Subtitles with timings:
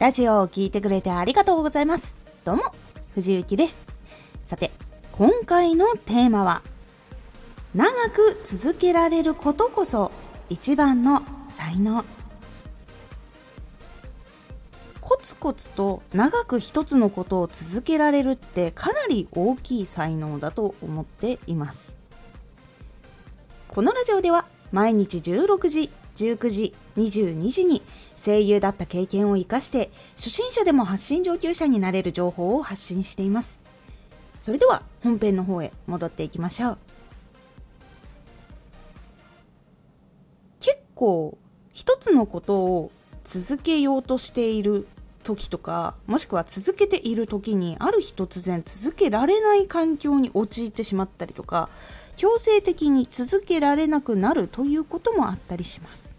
[0.00, 2.16] ラジオを聴いてくれてありがとうございます。
[2.42, 2.62] どうも、
[3.14, 3.84] 藤幸です。
[4.46, 4.70] さて、
[5.12, 6.62] 今回のテーマは、
[7.74, 10.10] 長く続けられることこそ
[10.48, 12.02] 一番の才能。
[15.02, 21.94] コツコツと長く一つのことを続けられるってかなり大きい才能だと思っています。
[23.68, 27.82] このラジオでは毎日16時、19時、22時に
[28.16, 33.60] 声優だった経験を活かして初心者でも発信上級者になれる情報を発信しています。
[34.40, 36.78] それでは本編の方へ戻っていきましょう。
[40.60, 41.38] 結構
[41.72, 42.90] 一つのことを
[43.24, 44.86] 続けようとしている
[45.22, 51.68] 時とかもしくは続けている時にある日突然続けられない環境に陥ってしまったりとか
[52.20, 56.18] 強制的に続けられなくなるということもあったりします。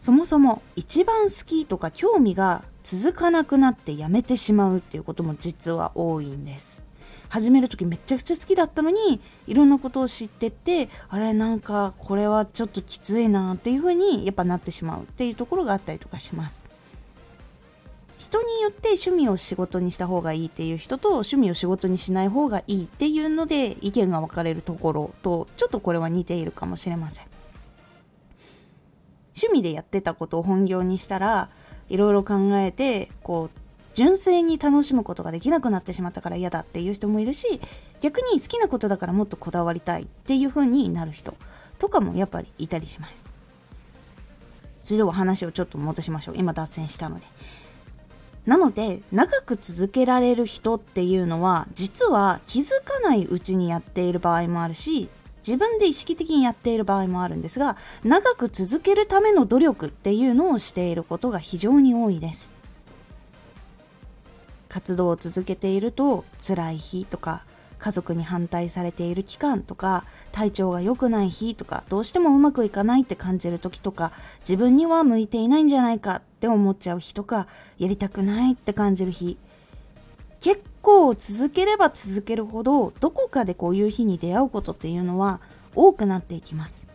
[0.00, 6.82] そもそも一番好きとか興味が続かなくなってやめてしまうっていうことも実は多いんです。
[7.28, 16.60] 始める時めちゃくちゃ好きだったのにいろんなことを知ってってあれなんかこれはちょっときついなっていう風にやっぱなってしまうっていうところがあったりとかします。
[18.20, 27.26] 人によって趣味を仕事にした方がいいっていう人と趣味を仕事にしない方がいいっていうので意見が分かれるところとちょっとこれは似ているかもしれません。
[29.34, 31.48] 趣味でやってたことを本業にしたら
[31.88, 33.60] いろいろ考えてこう
[33.94, 37.58] 純粋に楽しむことができなくなってしまったから嫌だっていう人もいるし
[38.02, 41.34] 逆に好きなことだからもっとこだわりたいっていう風になる人
[41.78, 43.24] とかもやっぱりいたりします。
[44.82, 46.34] それでは話をちょっと戻しましょう。
[46.36, 47.24] 今脱線したので。
[48.46, 55.08] なので長く続けられる人っていうのは実は気づかないうちにやっている場合もあるし
[55.46, 62.50] 自分で意識的にやっている場合もあるんですが長く続けるための努力っていうのをしていることが非常に多いです。
[64.68, 67.42] 活動を続けていると辛い日とか
[67.80, 77.48] 家族に反対されている期間とか体調が良くない日とかどうしてもうまくいかないって感じる時とか自分には向いていないんじゃないかって思っちゃう日とか
[77.78, 79.38] やりたくないって感じる日。
[80.40, 85.40] 結構続ければ続けるほどどこかでこういう日に出会うことっていうのは
[85.74, 86.86] 多くなっていきます。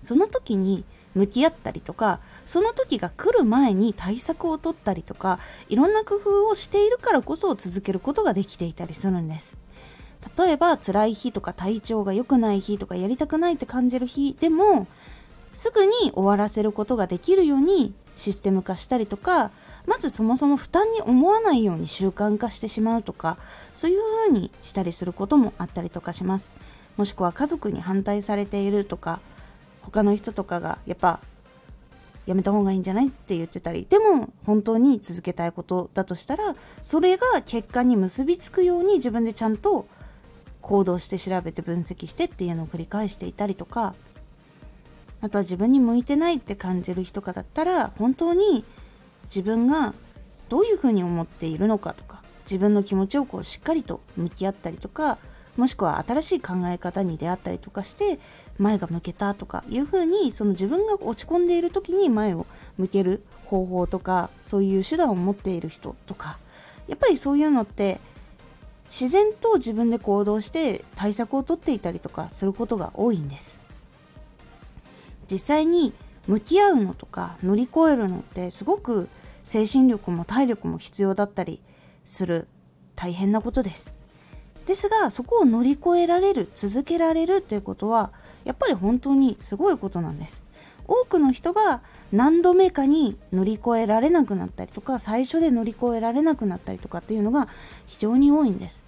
[0.00, 5.38] その時に向き合ったりとかその時が来る前に対策を取ったりとか
[5.68, 9.56] いろんな工夫をしているからこそ続けることができていたりするんです。
[10.38, 14.86] 例えば辛い日とか体調が良くない日とかやりたくないって感じる日でも
[15.52, 19.50] すぐに終わらせることができるようにシステム化したりとか
[19.86, 23.36] まずそもそも負担に思わないように習慣化してしまうとか
[23.74, 26.50] そういう風にしたりすることもあったりとかします。
[26.96, 29.20] もしくは家族に反対されているとか
[29.84, 31.20] 他の人とかがやっぱ
[32.26, 39.86] やめた方がいいんじゃないって言ってたりでも本当に続けたいことだとしたらそれが結果に結びつくように自分でちゃんと
[40.62, 43.94] 行動して調べて分析してっていうのを繰り返していたりとか
[45.20, 48.64] あとは自分に向いてないって感じる人かだったら本当に
[49.26, 49.94] 自分が
[50.48, 55.18] どういうふうに思っているのかとか自分の気持ちをこうしっかりと向き合ったりとか
[55.56, 58.18] もしくは新しい考え方に出会ったりとかして
[58.58, 66.38] 前が向けたとかいうふうにその自分が落ち込んでいる時に前を向ける方法とかそういう手段を持っている人とか。
[66.86, 67.98] やっぱりそういうのって
[68.90, 73.58] 自然と自分で行動して対策をとっていたりとかすることが多いんです。
[75.30, 75.92] 実際に
[76.26, 79.08] 向き合うのとか乗り越えるのってすごく
[79.42, 81.60] 精神力も体力も必要だったり
[82.04, 82.48] する。
[82.96, 83.94] 大変なことです。
[84.66, 88.12] ですがそこを乗り越えられる続けられるということは
[88.44, 90.42] やっぱり本当にすごいことなんです。
[90.86, 91.80] 多くの人が
[92.12, 97.48] 何度目かに乗り越えられなくなったりとか最初で乗り越えられなくなったりとかっていうのが
[97.86, 98.84] 非常に多いんです。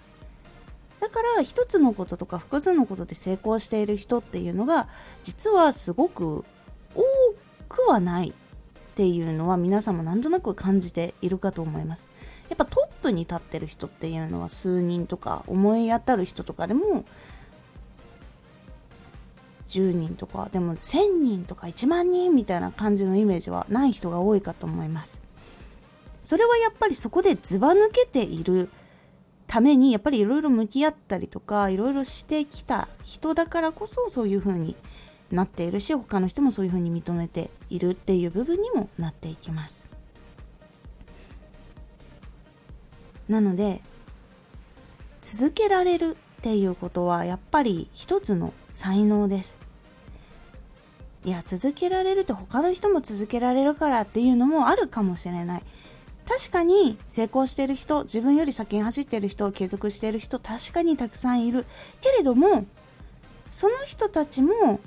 [1.00, 4.88] だから一つのこととか複数のことで成功している人っていうのが
[5.24, 6.44] 実はすごく
[6.94, 7.02] 多
[7.68, 8.32] くはないっ
[8.94, 12.06] ていうのは皆さんもなんとなく感じているかと思います。
[12.48, 17.04] やっぱトップに立ってる人っていうのは数人とか思い当たる人とかでも
[19.68, 25.20] 10人とかでも1000人とか1万人みたいな感じのイメージはない人が多いかと思います。
[26.22, 28.68] それはやっぱりそこでずば抜けている
[29.46, 34.74] ためにやっぱりいろいろ向き合ったりとかいろいろしてきた人だからこそそういうふうに
[35.30, 39.85] なっているし他の人もそういうふうに認めているっていう部分にもなっていきます
[43.28, 43.80] なので
[45.20, 49.58] 続けられるっていうことはやっぱり一つの才能です。
[51.24, 55.62] いや続けられると他の人も続けられるからっていうのもあるかもしれない。
[56.28, 61.66] 確かに成功してる人自分より先に走ってる人継続してる人確かにたくさんいる。
[62.00, 62.66] けれども
[63.50, 64.80] その人たちも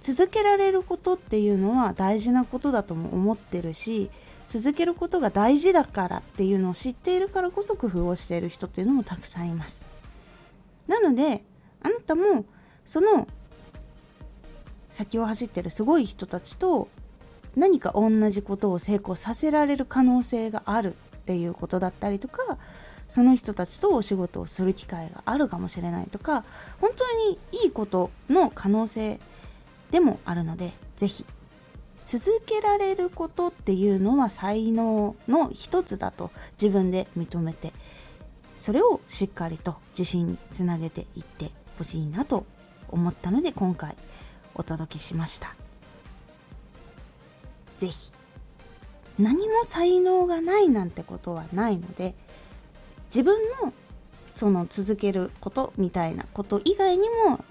[0.00, 4.10] 続けられることっていうのは大事なことだとも思ってるし
[4.46, 9.84] 続けることが大事だからっていうのを知っているからこそ工夫をしている人っていうのもたくさんいます。
[10.86, 11.42] なので
[11.82, 12.44] あなたも
[12.84, 13.26] その
[14.90, 16.88] 先を走ってるすごい人たちと
[17.56, 22.58] 何か同じことを成功させられる可能性があるっていうことだったりとか
[23.08, 26.44] その人たちとお仕事をする機会があるかもしれないとか
[26.80, 29.18] 本当にいいことの可能性
[29.90, 31.24] でもあるので是非
[32.04, 36.30] 続けられることっていうのは才能の一つだと
[36.60, 37.72] 自分で認めて
[38.56, 42.46] それをしっかりと自信につなげていってほしいなと
[42.88, 43.96] 思ったので今回
[44.54, 45.54] お届けしました。
[47.78, 48.12] 是非
[49.18, 52.14] 何も才能がないなんてことはないので
[53.06, 53.72] 自分の
[54.30, 57.44] その続けることみたいなこと以外にも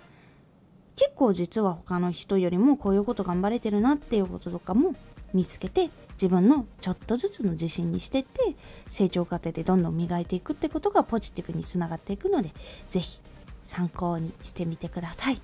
[0.96, 4.96] 結構実は他の人よりもこういうこと頑張れてるなっていうこととかも
[5.34, 8.40] 見つけて自分のちょっとずつの自信にしてって
[8.88, 12.52] 成長過程でどんどん磨いていくってことがポジティブにつながっていくので
[12.92, 13.20] 是非
[13.64, 15.42] 参考にしてみてください。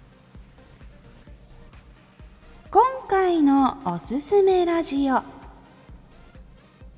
[2.71, 5.23] 今回のおすすめラジオ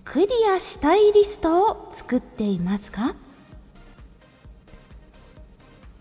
[0.03, 3.15] クリアしたいリストを作っていますか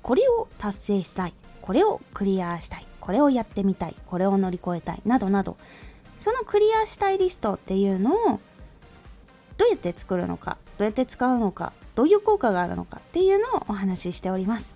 [0.03, 1.40] これを達成したい。
[1.71, 2.87] これをクリアしたい。
[2.99, 3.95] これをやってみたい。
[4.05, 5.03] これを乗り越えたい。
[5.07, 5.57] などなど。
[6.19, 8.41] そのクリアしたいリストっていうのを
[9.57, 10.59] どうやって作るのか。
[10.79, 11.73] どうやって使うのか。
[11.95, 12.97] どういう効果があるのか。
[12.97, 14.75] っていうのをお話ししております。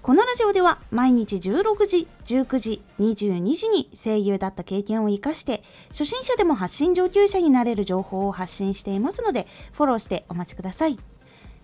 [0.00, 10.98] このラジオでは毎日16時、19時、22時に声優だった経験を活かして初心者でも発信上級者になれる情報を発信していますのでフォローしてお待ちください。